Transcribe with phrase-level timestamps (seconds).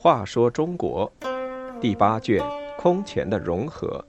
[0.00, 1.12] 话说中国
[1.80, 2.42] 第八卷
[2.78, 4.04] 空前的融合。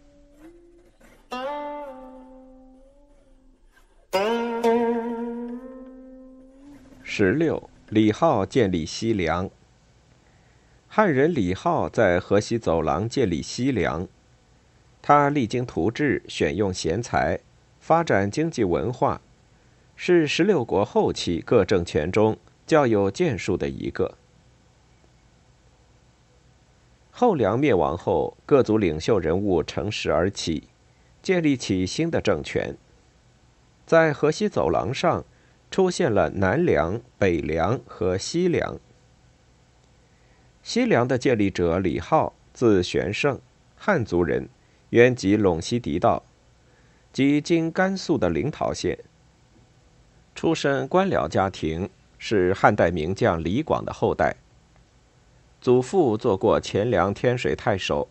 [7.03, 9.49] 十六，李浩建立西凉。
[10.87, 14.07] 汉人李浩在河西走廊建立西凉，
[15.01, 17.39] 他励精图治，选用贤才，
[17.79, 19.21] 发展经济文化，
[19.95, 24.15] 是十六国后期各政权中较有建树的一个。
[27.11, 30.63] 后梁灭亡后，各族领袖人物乘势而起，
[31.21, 32.77] 建立起新的政权。
[33.85, 35.25] 在河西走廊上，
[35.69, 38.77] 出现了南梁、北梁和西凉。
[40.63, 43.39] 西凉的建立者李浩，字玄圣，
[43.75, 44.47] 汉族人，
[44.91, 46.23] 原籍陇西狄道，
[47.11, 48.97] 即今甘肃的临洮县。
[50.35, 54.37] 出身官僚家庭，是汉代名将李广的后代。
[55.59, 58.07] 祖父做过钱粮天水太守，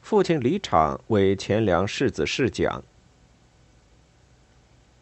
[0.00, 2.82] 父亲李敞为钱粮世子侍讲。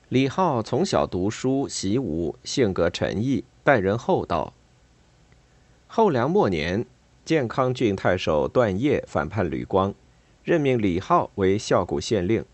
[0.09, 4.53] 李浩从小读书习武，性格沉毅，待人厚道。
[5.87, 6.85] 后梁末年，
[7.25, 9.95] 建康郡太守段业反叛吕光，
[10.43, 12.45] 任命李浩为孝谷县令。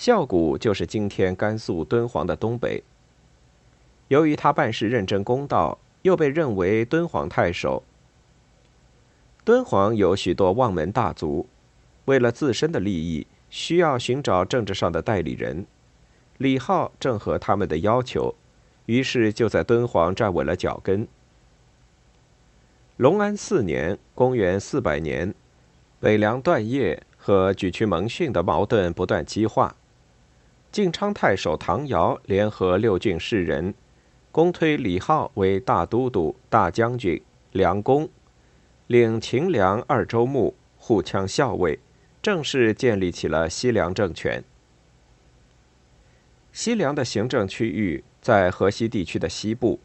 [0.00, 2.82] 孝谷就是今天甘肃敦煌的东北。
[4.08, 5.78] 由于他办事认真公道。
[6.00, 7.82] 又被认为敦煌太守。
[9.44, 11.46] 敦煌有许多望门大族，
[12.06, 15.66] 为了自身的利益，需要寻找政治上的代理人。
[16.38, 18.34] 李浩正合他们的要求，
[18.86, 21.06] 于是就在敦煌站稳了脚跟。
[22.96, 25.34] 隆安四年（公元四百年），
[26.00, 29.76] 北凉段业和沮渠蒙逊的矛盾不断激化。
[30.72, 33.74] 晋昌太守唐尧联合六郡士人。
[34.30, 38.08] 公推李浩为大都督、大将军、梁公，
[38.86, 41.80] 领秦梁二州牧、护羌校尉，
[42.22, 44.44] 正式建立起了西凉政权。
[46.52, 49.80] 西凉的行政区域在河西地区的西部，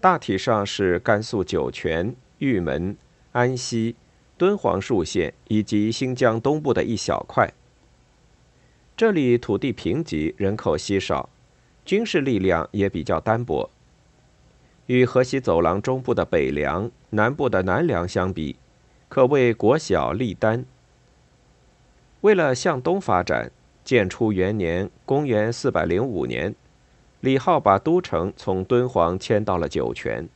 [0.00, 2.96] 大体上是甘肃酒泉、玉门、
[3.32, 3.96] 安西、
[4.38, 7.52] 敦煌数县以及新疆东部的一小块。
[8.96, 11.28] 这里土地贫瘠，人口稀少。
[11.84, 13.68] 军事力量也比较单薄，
[14.86, 18.56] 与河西走廊中部的北凉、南部的南凉相比，
[19.08, 20.64] 可谓国小力单。
[22.20, 23.50] 为了向东发展，
[23.84, 26.54] 建初元年（公元405年），
[27.20, 30.28] 李浩把都城从敦煌迁到了酒泉。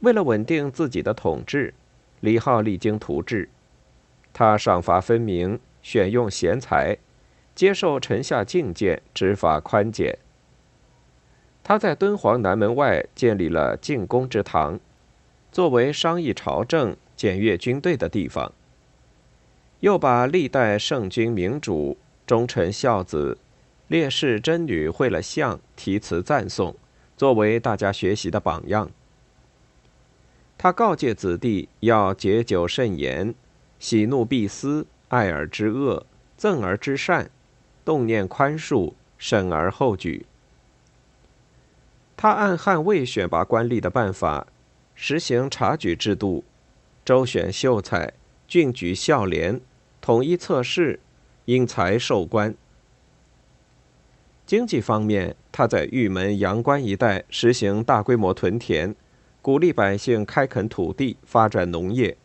[0.00, 1.74] 为了稳定自己的统治，
[2.18, 3.48] 李浩励精图治，
[4.32, 6.98] 他赏罚分明，选用贤才。
[7.54, 10.18] 接受臣下进谏，执法宽简。
[11.64, 14.78] 他在敦煌南门外建立了进宫之堂，
[15.50, 18.52] 作为商议朝政、检阅军队的地方。
[19.80, 23.38] 又把历代圣君明主、忠臣孝子、
[23.88, 26.76] 烈士贞女绘了像，题词赞颂，
[27.16, 28.88] 作为大家学习的榜样。
[30.56, 33.34] 他告诫子弟要解酒慎言，
[33.78, 36.06] 喜怒必思，爱而知恶，
[36.38, 37.30] 憎而知善。
[37.84, 40.26] 动念宽恕，审而后举。
[42.16, 44.46] 他按汉魏选拔官吏的办法，
[44.94, 46.44] 实行察举制度，
[47.04, 48.12] 周选秀才，
[48.46, 49.60] 郡举孝廉，
[50.02, 51.00] 统一测试，
[51.46, 52.54] 因才授官。
[54.44, 58.94] 经济方面，他在玉门、阳关一带实行大规模屯田，
[59.40, 62.16] 鼓励百姓开垦土地，发展农业，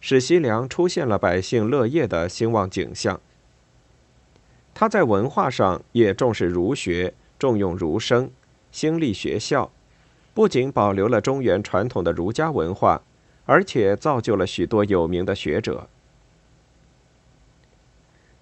[0.00, 3.20] 使西凉出现了百姓乐业的兴旺景象。
[4.72, 8.30] 他在文化上也重视儒学，重用儒生，
[8.72, 9.70] 兴立学校，
[10.32, 13.02] 不仅保留了中原传统的儒家文化，
[13.44, 15.88] 而且造就了许多有名的学者。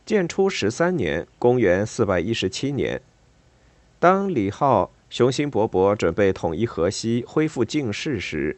[0.06, 3.02] 建初十三年（公元417年），
[3.98, 8.56] 当李浩雄心勃勃准备统一河西、恢复晋室时，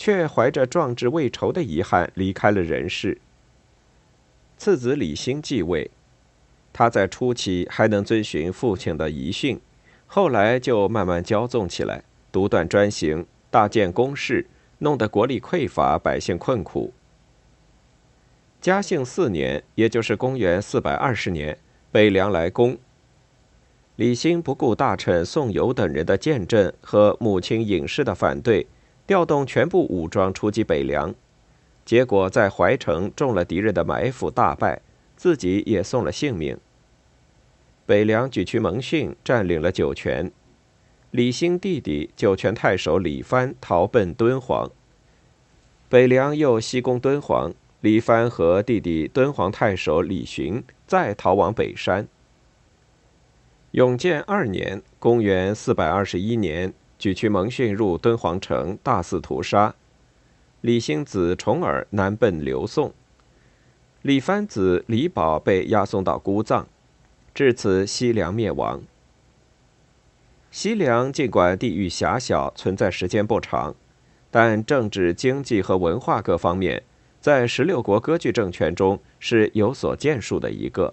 [0.00, 3.18] 却怀着壮志未酬的遗憾离开了人世。
[4.56, 5.90] 次子李兴继位。
[6.72, 9.60] 他在初期还能遵循父亲的遗训，
[10.06, 12.02] 后来就慢慢骄纵起来，
[12.32, 14.46] 独断专行，大建宫室，
[14.78, 16.94] 弄得国力匮乏，百姓困苦。
[18.58, 21.58] 嘉庆四年，也就是公元四百二十年，
[21.92, 22.78] 北凉来攻。
[23.96, 28.66] 李兴不顾大臣宋友等人的见证和母亲尹氏的反对，
[29.10, 31.12] 调动全部武装出击北凉，
[31.84, 34.82] 结果在怀城中了敌人的埋伏，大败。
[35.16, 36.56] 自己也送了性命。
[37.84, 40.30] 北凉举渠蒙逊占领了酒泉，
[41.10, 44.70] 李兴弟弟酒泉太守李藩逃奔敦煌。
[45.88, 52.06] 北凉又西攻敦煌，李藩和弟弟敦煌太守李寻再逃往北山。
[53.72, 59.74] 永建二年（公元421年），举渠蒙逊入敦煌城，大肆屠杀。
[60.60, 62.92] 李兴子重耳南奔刘宋，
[64.02, 66.66] 李藩子李宝被押送到姑臧。
[67.34, 68.82] 至此，西凉灭亡。
[70.50, 73.74] 西凉尽管地域狭小，存在时间不长，
[74.30, 76.82] 但政治、经济和文化各方面，
[77.18, 80.92] 在十六国割据政权中是有所建树的一个。